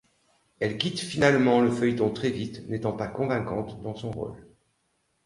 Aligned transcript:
Elle 0.59 0.79
quitte 0.79 0.97
finalement 0.97 1.61
le 1.61 1.69
feuilleton 1.69 2.09
très 2.11 2.31
vite 2.31 2.67
n'étant 2.67 2.93
pas 2.93 3.05
convaincante 3.07 3.83
dans 3.83 3.93
son 3.93 4.09
rôle. 4.09 4.35